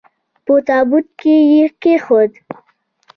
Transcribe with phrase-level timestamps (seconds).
[0.45, 2.31] په تابوت کې یې کښېښود.